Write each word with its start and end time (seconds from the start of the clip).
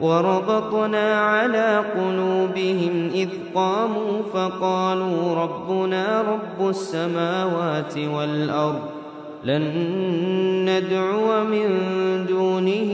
وربطنا 0.00 1.20
على 1.20 1.84
قلوبهم 1.94 3.10
إذ 3.14 3.28
قاموا 3.54 4.22
فقالوا 4.32 5.34
ربنا 5.34 6.22
رب 6.22 6.68
السماوات 6.68 7.98
والأرض 7.98 8.80
لن 9.44 9.62
ندعو 10.68 11.44
من 11.44 11.68
دونه 12.26 12.90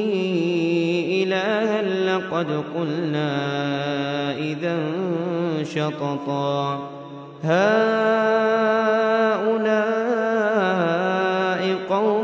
إلها 1.22 1.82
لقد 1.82 2.46
قلنا 2.76 3.32
إذا 4.36 4.76
شططا. 5.62 6.78
هؤلاء 7.44 7.84
قوم 11.90 12.23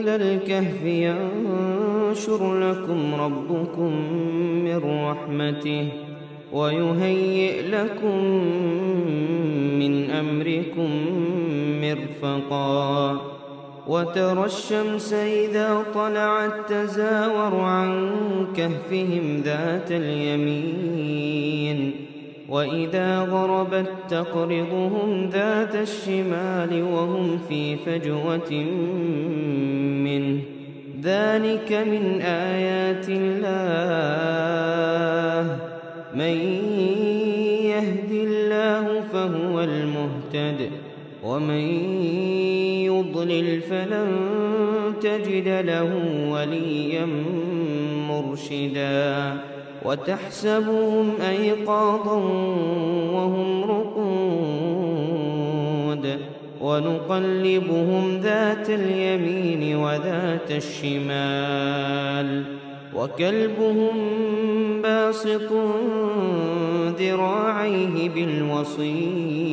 إلى 0.00 0.16
الكهف 0.16 0.84
ينشر 0.84 2.58
لكم 2.58 3.14
ربكم 3.14 3.92
من 4.64 4.80
رحمته 5.06 5.88
ويهيئ 6.52 7.62
لكم 7.68 8.24
من 9.78 10.10
أمركم 10.10 10.90
مرفقا 11.82 13.20
وترى 13.88 14.44
الشمس 14.44 15.12
إذا 15.12 15.84
طلعت 15.94 16.52
تزاور 16.68 17.60
عن 17.60 18.10
كهفهم 18.56 19.42
ذات 19.44 19.92
اليمين 19.92 21.32
وإذا 22.52 23.20
غربت 23.20 23.90
تقرضهم 24.08 25.30
ذات 25.32 25.74
الشمال 25.74 26.82
وهم 26.82 27.38
في 27.48 27.76
فجوة 27.76 28.52
منه. 30.04 30.40
ذلك 31.02 31.72
من 31.72 32.20
آيات 32.20 33.06
الله. 33.08 33.96
من 36.14 36.36
يهد 37.64 38.10
الله 38.12 39.00
فهو 39.12 39.60
المهتد. 39.60 40.70
ومن 41.24 41.84
يضلل 42.84 43.60
فلن 43.60 44.12
تجد 45.00 45.48
له 45.48 45.90
وليا 46.30 47.06
مرشدا. 48.08 49.51
وتحسبهم 49.84 51.10
أيقاظا 51.20 52.16
وهم 53.14 53.64
رقود 53.64 55.02
ونقلبهم 56.60 58.18
ذات 58.22 58.70
اليمين 58.70 59.76
وذات 59.76 60.50
الشمال 60.50 62.44
وكلبهم 62.96 63.90
باسط 64.82 65.52
ذراعيه 66.98 68.08
بالوصيد 68.08 69.52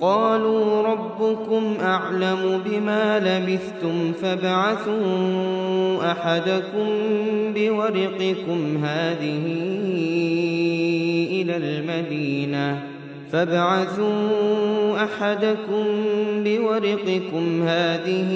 قالوا 0.00 0.82
ربكم 0.82 1.74
أعلم 1.82 2.62
بما 2.64 3.18
لبثتم 3.18 4.12
فابعثوا 4.12 5.02
أحدكم 6.12 6.88
بورقكم 7.54 8.84
هذه 8.84 9.46
إلى 11.30 11.56
المدينة 11.56 12.82
فابعثوا 13.32 15.04
أحدكم 15.04 15.84
بورقكم 16.44 17.62
هذه 17.62 18.30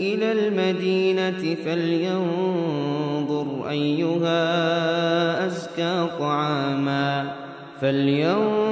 إلى 0.00 0.32
المدينة 0.32 1.56
فلينظر 1.64 3.46
أيها 3.70 5.46
أزكى 5.46 6.08
طعاما 6.18 7.32
فلينظر 7.80 8.71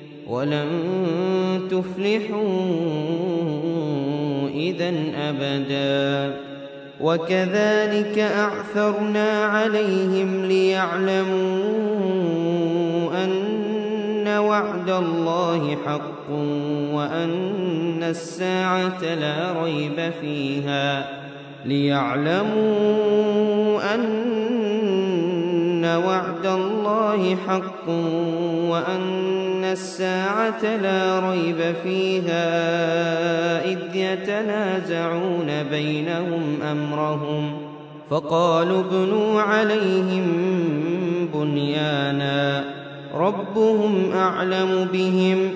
ولن 0.31 0.67
تفلحوا 1.71 2.41
إذا 4.53 4.93
أبدا. 5.15 6.35
وكذلك 7.01 8.19
أعثرنا 8.19 9.45
عليهم 9.45 10.45
ليعلموا 10.45 11.31
أن 13.23 14.27
وعد 14.27 14.89
الله 14.89 15.77
حق 15.85 16.31
وأن 16.93 18.03
الساعة 18.03 19.01
لا 19.01 19.63
ريب 19.63 20.11
فيها. 20.21 21.09
ليعلموا 21.65 22.61
أن 23.95 26.01
وعد 26.05 26.45
الله 26.45 27.37
حق 27.47 27.89
وأن 28.69 29.50
الساعة 29.71 30.77
لا 30.77 31.29
ريب 31.31 31.75
فيها 31.83 32.45
إذ 33.65 33.95
يتنازعون 33.95 35.63
بينهم 35.71 36.61
أمرهم. 36.71 37.57
فقالوا 38.09 38.79
ابنوا 38.79 39.41
عليهم 39.41 40.25
بنيانا 41.33 42.63
ربهم 43.15 44.11
أعلم 44.15 44.87
بهم. 44.93 45.49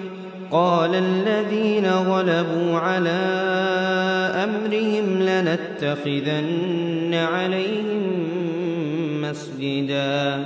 قال 0.51 0.95
الذين 0.95 1.85
غلبوا 1.85 2.77
على 2.77 3.19
أمرهم 4.43 5.19
لنتخذن 5.19 7.13
عليهم 7.13 8.11
مسجدا. 9.21 10.45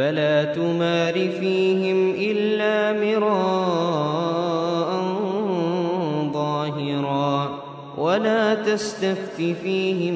فلا 0.00 0.44
تمار 0.44 1.14
فيهم 1.14 2.14
إلا 2.18 2.92
مراء 2.92 4.90
ظاهرا 6.32 7.62
ولا 7.98 8.54
تستفت 8.54 9.42
فيهم 9.62 10.14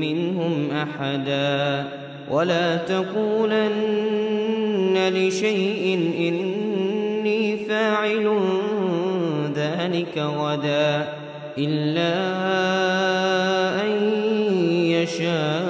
منهم 0.00 0.70
أحدا 0.70 1.88
ولا 2.30 2.76
تقولن 2.76 3.48
لشيء 5.14 5.98
إني 6.18 7.56
فاعل 7.56 8.38
ذلك 9.54 10.18
غدا 10.18 11.08
إلا 11.58 12.14
أن 13.82 13.90
يشاء 14.90 15.69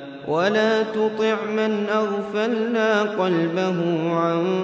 ولا 0.27 0.83
تطع 0.83 1.35
من 1.55 1.85
أغفلنا 1.89 3.01
قلبه 3.01 3.75
عن 4.13 4.63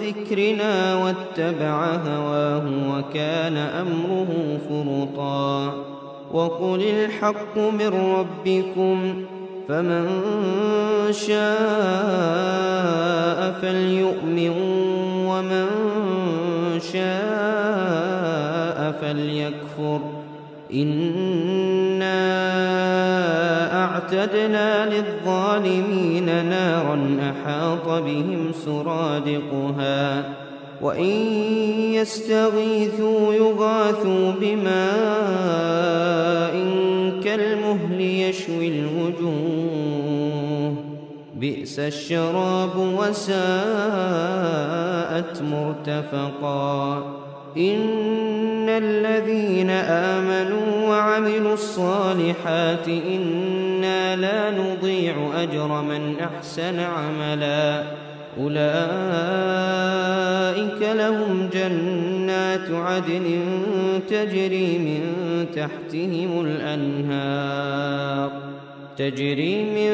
ذكرنا 0.00 0.94
واتبع 0.94 1.94
هواه 1.94 2.64
وكان 2.90 3.56
أمره 3.56 4.58
فرطا. 4.68 5.74
وقل 6.32 6.82
الحق 6.82 7.58
من 7.58 8.16
ربكم 8.18 9.24
فمن 9.68 10.08
شاء 11.10 11.38
فليؤمن 13.62 14.50
ومن 15.26 15.66
شاء 16.92 18.92
فليكفر. 19.00 20.00
إنا 20.74 22.18
أعتدنا 23.88 24.94
للظالمين 24.94 26.44
نارا 26.44 27.16
أحاط 27.22 27.88
بهم 27.88 28.52
سرادقها 28.64 30.24
وإن 30.82 31.10
يستغيثوا 31.92 33.34
يغاثوا 33.34 34.32
بماء 34.40 34.68
كالمهل 37.24 38.00
يشوي 38.00 38.68
الوجوه 38.68 40.74
بئس 41.36 41.78
الشراب 41.78 42.76
وساءت 42.76 43.42
مرتفقا 45.42 46.96
إن 47.56 48.68
الذين 48.68 49.70
آمنوا 49.70 50.88
وعملوا 50.88 51.54
الصالحات 51.54 52.88
إنا 52.88 53.57
لا 54.20 54.50
نضيع 54.50 55.14
أجر 55.34 55.82
من 55.82 56.14
أحسن 56.20 56.80
عملاً. 56.80 57.82
أولئك 58.40 58.58
لهم 60.96 61.48
جنات 61.52 62.70
عدن 62.70 63.40
تجري 64.08 64.78
من 64.78 65.00
تحتهم 65.56 66.46
الأنهار. 66.46 68.30
تجري 68.96 69.64
من 69.64 69.92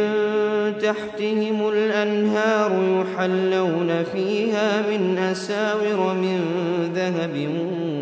تحتهم 0.78 1.69
الأنهار 1.69 2.73
يحلون 2.73 4.04
فيها 4.12 4.83
من 4.90 5.19
أساور 5.19 6.14
من 6.14 6.40
ذهب 6.95 7.49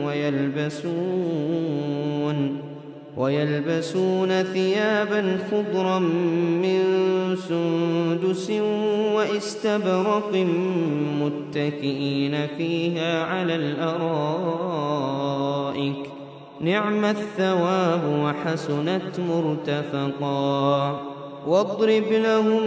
ويلبسون 0.06 2.01
ويلبسون 3.16 4.42
ثيابا 4.42 5.38
خضرا 5.50 5.98
من 6.62 6.82
سندس 7.48 8.50
واستبرق 9.14 10.46
متكئين 11.20 12.46
فيها 12.58 13.24
على 13.24 13.54
الأرائك. 13.54 14.92
نعم 16.60 17.04
الثواب 17.04 18.00
وحسنت 18.24 19.20
مرتفقا. 19.28 21.00
واضرب 21.46 22.04
لهم 22.10 22.62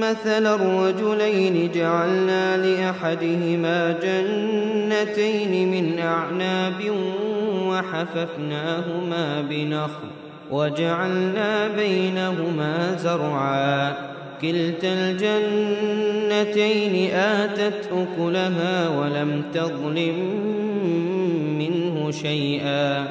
مثل 0.00 0.46
الرجلين. 0.46 1.70
جعلنا 1.74 2.56
لأحدهما 2.56 3.98
جنتين 4.02 5.70
من 5.70 5.98
أعناب 5.98 6.92
وحففناهما 7.78 9.44
بنخل 9.50 10.08
وجعلنا 10.50 11.68
بينهما 11.68 12.96
زرعا. 12.96 13.92
كلتا 14.42 14.78
الجنتين 14.82 15.54
آتت 17.14 17.88
أكلها 17.92 18.88
ولم 18.88 19.42
تظلم 19.54 20.18
منه 21.58 22.10
شيئا. 22.10 23.06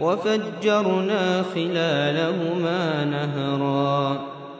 وفجرنا 0.00 1.44
خلالهما 1.54 3.04
نهرا. 3.04 4.20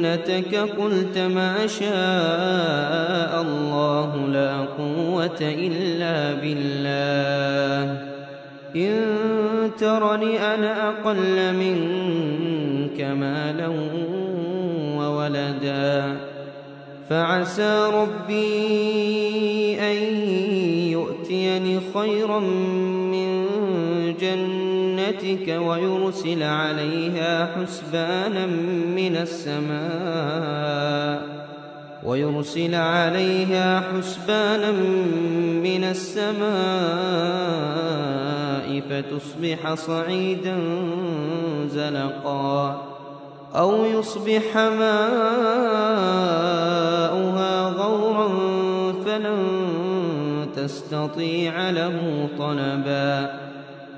جنتك 0.00 0.54
قلت 0.54 1.18
ما 1.18 1.66
شاء 1.66 3.42
الله 3.42 4.26
لا 4.32 4.56
قوة 4.78 5.40
إلا 5.40 6.40
بالله. 6.40 8.02
إن 8.76 9.70
ترني 9.78 10.54
أنا 10.54 10.88
أقل 10.88 11.54
منك 11.54 13.00
مالا 13.00 13.68
وولدا. 14.98 16.16
فعسى 17.10 17.90
ربي 17.94 19.80
أن 19.80 19.96
يؤتيني 20.88 21.80
خيرا 21.94 22.40
جنتك 25.22 25.48
ويرسل 25.48 26.42
عليها 26.42 27.48
حسبانا 27.56 28.46
من 28.96 29.16
السماء. 29.16 30.60
ويرسل 32.04 32.74
عليها 32.74 33.80
حسبانا 33.80 34.72
من 35.62 35.84
السماء 35.84 36.40
فتصبح 38.90 39.74
صعيدا 39.74 40.58
زلقا. 41.66 42.82
أو 43.56 43.84
يصبح 43.84 44.56
ماؤها 44.56 44.80
غورا 47.68 48.28
فلن 49.06 49.46
تستطيع 50.56 51.70
له 51.70 52.28
طلبا. 52.38 53.49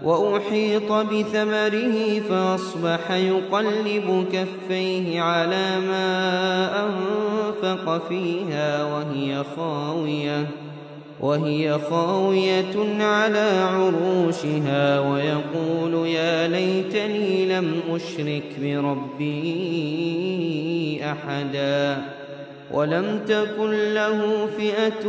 وأحيط 0.04 0.92
بثمره 0.92 2.20
فأصبح 2.28 3.10
يقلب 3.10 4.26
كفيه 4.32 5.20
على 5.20 5.80
ما 5.80 6.86
أنفق 6.86 8.08
فيها 8.08 8.84
وهي 8.84 9.44
خاوية 9.56 10.46
وهي 11.20 11.78
خاوية 11.90 13.02
على 13.04 13.68
عروشها 13.72 15.00
ويقول 15.00 16.06
يا 16.06 16.48
ليتني 16.48 17.46
لم 17.46 17.80
أشرك 17.90 18.56
بربي 18.62 20.12
أحدا 21.04 22.02
ولم 22.72 23.20
تكن 23.28 23.94
له 23.94 24.46
فئة 24.58 25.08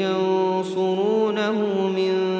ينصرونه 0.00 1.52
من 1.96 2.39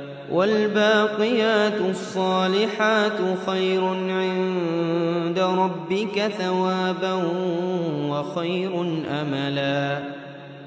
والباقيات 0.31 1.81
الصالحات 1.89 3.17
خير 3.45 3.85
عند 3.85 5.39
ربك 5.39 6.31
ثوابا 6.39 7.23
وخير 8.09 8.81
أملا. 9.21 9.99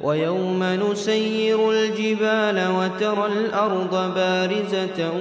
ويوم 0.03 0.63
نسير 0.63 1.71
الجبال 1.71 2.69
وترى 2.69 3.27
الأرض 3.27 4.15
بارزة 4.15 5.13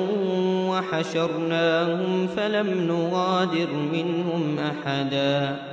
وحشرناهم 0.70 2.28
فلم 2.28 2.68
نغادر 2.88 3.68
منهم 3.94 4.60
أحداً. 4.60 5.73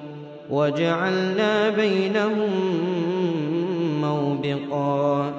وجعلنا 0.51 1.69
بينهم 1.69 2.49
موبقا. 4.01 5.33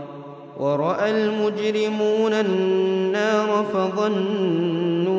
ورأى 0.58 1.10
المجرمون 1.10 2.32
النار 2.32 3.66
فظنوا 3.72 5.12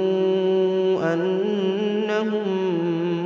أنهم 1.14 2.44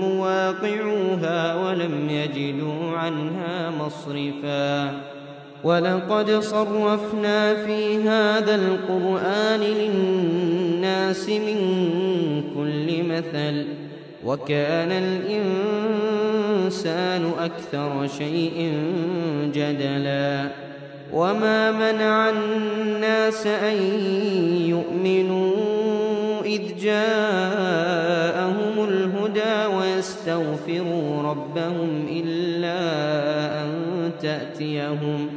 مواقعوها 0.02 1.56
ولم 1.56 2.10
يجدوا 2.10 2.98
عنها 2.98 3.72
مصرفا. 3.80 5.02
ولقد 5.64 6.32
صرفنا 6.32 7.66
في 7.66 7.98
هذا 7.98 8.56
القرآن 8.56 9.60
للناس 9.60 11.30
من 11.30 11.58
كل 12.56 13.04
مثل. 13.04 13.66
وكان 14.26 14.92
الإنسان 14.92 16.27
أكثر 17.40 18.08
شيء 18.18 18.74
جدلا. 19.54 20.50
وما 21.14 21.72
منع 21.72 22.30
الناس 22.30 23.48
أن 23.48 23.76
يؤمنوا 24.68 25.54
إذ 26.46 26.62
جاءهم 26.82 28.56
الهدى 28.90 29.76
ويستغفروا 29.76 31.22
ربهم 31.22 32.08
إلا 32.12 32.80
أن 33.64 33.72
تأتيهم 34.22 35.30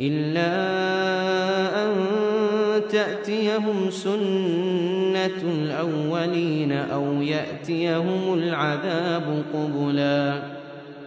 إلا 0.00 0.52
أن 1.84 1.92
تأتيهم 2.90 3.90
سنة 3.90 5.42
الأولين 5.42 6.72
أو 6.72 7.22
يأتيهم 7.22 8.34
العذاب 8.34 9.42
قبلا. 9.54 10.57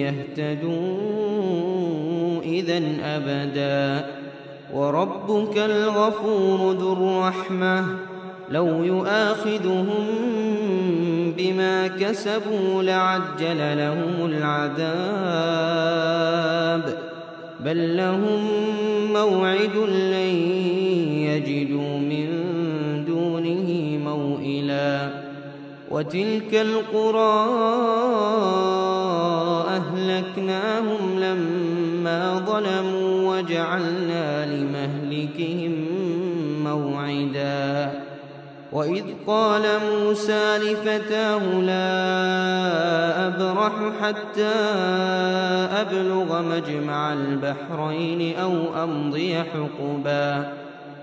يهتدوا 0.00 0.96
إذا 2.42 2.82
أبدا. 3.02 4.06
وربك 4.74 5.58
الغفور 5.58 6.72
ذو 6.72 6.92
الرحمة. 6.92 7.84
لو 8.50 8.84
يؤاخذهم 8.84 9.86
بما 11.38 11.86
كسبوا 11.86 12.82
لعجل 12.82 13.78
لهم 13.78 14.26
العذاب. 14.26 14.90
بل 17.64 17.96
لهم 17.96 18.40
موعد 19.12 19.76
لن 19.88 20.34
يجدوا 21.28 21.98
من 21.98 22.29
وتلك 25.90 26.54
القرى 26.54 27.50
أهلكناهم 29.68 31.18
لما 31.18 32.42
ظلموا 32.46 33.36
وجعلنا 33.36 34.46
لمهلكهم 34.46 35.72
موعدا. 36.64 37.90
وإذ 38.72 39.04
قال 39.26 39.62
موسى 39.92 40.58
لفتاه 40.58 41.60
لا 41.60 41.90
أبرح 43.26 43.72
حتى 44.02 44.54
أبلغ 45.80 46.42
مجمع 46.42 47.12
البحرين 47.12 48.36
أو 48.36 48.84
أمضي 48.84 49.34
حقباً. 49.34 50.69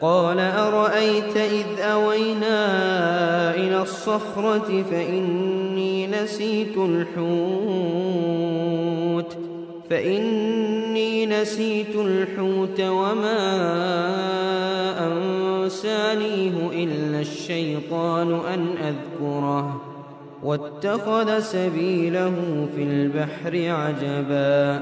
قال 0.00 0.38
أرأيت 0.40 1.36
إذ 1.36 1.80
أوينا 1.80 2.64
إلى 3.54 3.82
الصخرة 3.82 4.84
فإني 4.90 6.06
نسيت 6.06 6.76
الحوت 6.76 7.16
فإني 9.90 11.26
نسيت 11.26 11.96
الحوت 11.96 12.80
وما 12.80 13.66
أنسانيه 15.06 16.70
إلا 16.72 17.20
الشيطان 17.20 18.40
أن 18.54 18.66
أذكره 18.68 19.82
واتخذ 20.42 21.40
سبيله 21.40 22.34
في 22.76 22.82
البحر 22.82 23.70
عجبا 23.74 24.80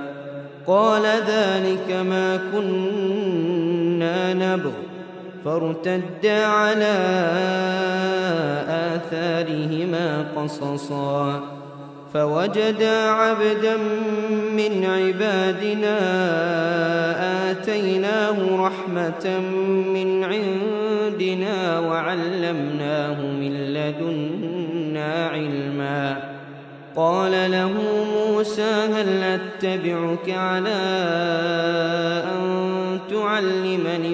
قال 0.66 1.02
ذلك 1.02 1.92
ما 1.92 2.40
كنا 2.52 4.34
نبغ 4.34 4.72
فارتدا 5.44 6.46
على 6.46 6.96
آثارهما 8.68 10.24
قصصا. 10.36 11.40
فوجدا 12.14 13.08
عبدا 13.08 13.76
من 14.56 14.84
عبادنا 14.84 15.98
آتيناه 17.50 18.66
رحمة 18.66 19.38
من 19.94 20.24
عندنا 20.24 21.78
وعلمناه 21.78 23.20
من 23.22 23.52
لدنا 23.74 25.28
علما. 25.28 26.34
قال 26.96 27.50
له 27.50 27.72
موسى 28.16 28.72
هل 28.92 29.22
أتبعك 29.22 30.30
على 30.30 30.82
أن 32.32 32.44
تعلمني 33.10 34.13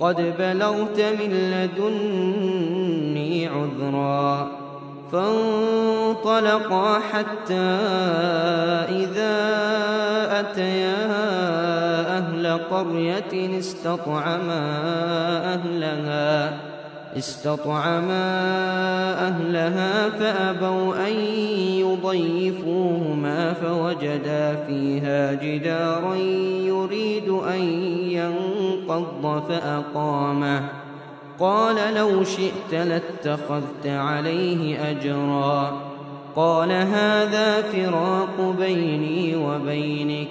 قد 0.00 0.34
بلغت 0.38 1.00
من 1.00 1.32
لدني 1.50 3.48
عذرا 3.48 4.50
فانطلقا 5.12 6.98
حتى 6.98 7.54
إذا 8.88 9.38
أتيا 10.40 11.06
أهل 12.18 12.58
قرية 12.70 13.58
استطعما 13.58 14.62
أهلها 15.54 16.58
استطعما 17.16 18.28
أهلها 19.28 20.08
فأبوا 20.08 21.08
أن 21.08 21.12
يضيفوهما 21.80 23.52
فوجدا 23.52 24.64
فيها 24.66 25.34
جدارا 25.34 26.14
يريد 26.64 27.28
أن 27.28 27.60
ينقض 28.88 29.42
فأقامه. 29.48 30.68
قال 31.38 31.94
لو 31.94 32.24
شئت 32.24 32.72
لاتخذت 32.72 33.86
عليه 33.86 34.90
أجرا. 34.90 35.80
قال 36.36 36.72
هذا 36.72 37.62
فراق 37.62 38.54
بيني 38.58 39.36
وبينك. 39.36 40.28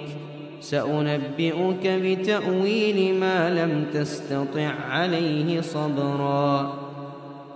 سأنبئك 0.60 1.86
بتأويل 1.86 3.20
ما 3.20 3.50
لم 3.50 3.86
تستطع 3.94 4.70
عليه 4.90 5.60
صبرا. 5.60 6.87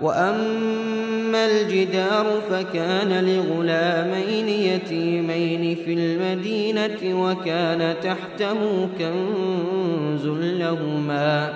وأما 0.00 1.46
الجدار 1.46 2.26
فكان 2.50 3.24
لغلامين 3.24 4.48
يتيمين 4.48 5.76
في 5.84 5.94
المدينة 5.94 7.22
وكان 7.24 7.94
تحته 8.02 8.88
كنز 8.98 10.26
لهما 10.26 11.52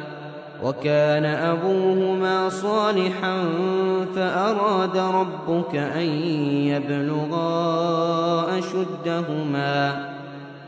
وكان 0.64 1.24
أبوهما 1.24 2.48
صالحا 2.48 3.44
فأراد 4.14 4.96
ربك 4.96 5.76
أن 5.76 6.06
يبلغا 6.66 7.38
أشدهما 8.58 10.12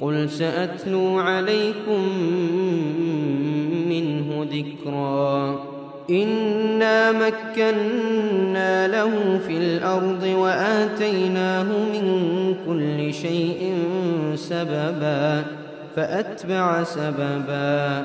قل 0.00 0.30
سأتلو 0.30 1.18
عليكم 1.18 2.02
منه 3.88 4.46
ذكرا. 4.52 5.60
إنا 6.10 7.12
مكنا 7.12 8.88
له 8.88 9.38
في 9.46 9.56
الأرض 9.56 10.22
وآتيناه 10.22 11.62
من 11.64 12.54
كل 12.66 13.14
شيء 13.14 13.74
سببا 14.34 15.44
فأتبع 15.96 16.82
سببا. 16.82 18.04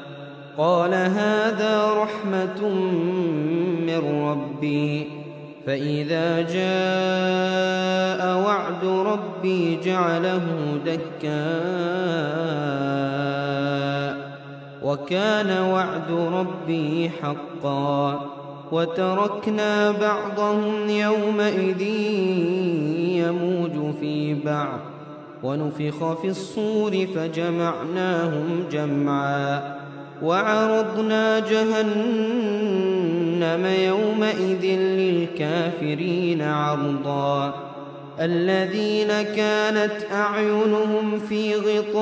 قال 0.61 0.93
هذا 0.93 1.93
رحمة 1.93 2.69
من 3.87 4.01
ربي 4.25 5.07
فإذا 5.65 6.41
جاء 6.41 8.21
وعد 8.45 8.85
ربي 8.85 9.79
جعله 9.83 10.43
دكاء 10.85 11.31
وكان 14.83 15.69
وعد 15.71 16.11
ربي 16.11 17.09
حقا 17.09 18.25
وتركنا 18.71 19.91
بعضهم 19.91 20.89
يومئذ 20.89 21.81
يموج 23.17 23.95
في 23.99 24.33
بعض 24.33 24.79
ونفخ 25.43 26.21
في 26.21 26.27
الصور 26.27 27.07
فجمعناهم 27.15 28.63
جمعا. 28.71 29.81
وعرضنا 30.21 31.39
جهنم 31.39 31.65
يومئذ 33.65 34.65
للكافرين 34.79 36.41
عرضا. 36.41 37.53
الذين 38.19 39.07
كانت 39.07 39.91
أعينهم 40.13 41.19
في 41.29 41.55
غطاء 41.55 42.01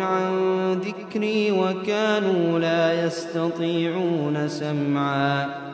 عن 0.00 0.32
ذكري 0.72 1.50
وكانوا 1.52 2.58
لا 2.58 3.04
يستطيعون 3.06 4.48
سمعا. 4.48 5.73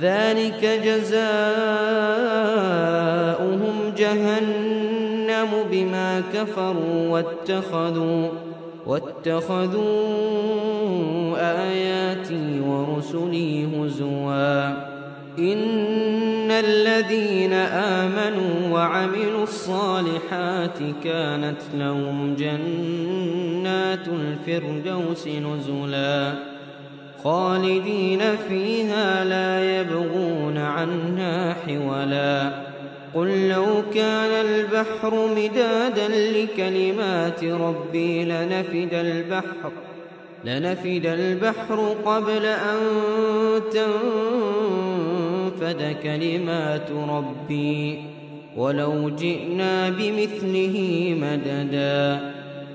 ذلك 0.00 0.80
جزاؤهم 0.84 1.48
جهنم 3.96 5.48
بما 5.70 6.22
كفروا 6.34 7.08
واتخذوا 7.08 8.28
واتخذوا 8.86 9.88
آياتي 11.70 12.60
ورسلي 12.60 13.66
هزوا. 13.66 14.68
إن 15.38 16.50
الذين 16.50 17.52
آمنوا 17.52 18.72
وعملوا 18.72 19.42
الصالحات 19.42 20.78
كانت 21.04 21.62
لهم 21.74 22.34
جنات 22.34 24.08
الفردوس 24.08 25.28
نزلا. 25.28 26.47
خالدين 27.28 28.20
فيها 28.48 29.24
لا 29.24 29.80
يبغون 29.80 30.58
عنها 30.58 31.54
حولا. 31.54 32.50
قل 33.14 33.48
لو 33.48 33.66
كان 33.94 34.46
البحر 34.46 35.28
مدادا 35.36 36.08
لكلمات 36.08 37.44
ربي 37.44 38.24
لنفد 38.24 38.94
البحر 38.94 39.72
لنفد 40.44 41.06
البحر 41.06 41.94
قبل 42.04 42.44
أن 42.46 42.78
تنفد 45.60 45.96
كلمات 46.02 46.90
ربي. 47.08 48.02
ولو 48.56 49.10
جئنا 49.10 49.88
بمثله 49.88 50.76
مددا. 51.20 52.32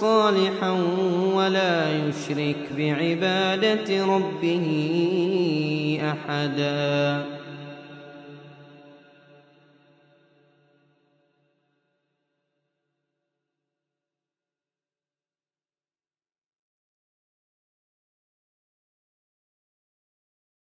صالحا 0.00 0.70
ولا 1.34 2.08
يشرك 2.08 2.68
بعبادة 2.76 4.06
ربه 4.06 4.66
أحداً. 6.02 7.37